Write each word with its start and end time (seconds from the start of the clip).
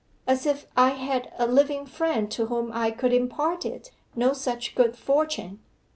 As 0.25 0.47
if 0.47 0.65
I 0.75 0.93
had 0.95 1.31
a 1.37 1.45
living 1.45 1.85
friend 1.85 2.31
to 2.31 2.47
whom 2.47 2.71
I 2.73 2.89
could 2.89 3.13
impart 3.13 3.67
it 3.67 3.91
no 4.15 4.33
such 4.33 4.73
good 4.73 4.95
fortune! 4.97 5.59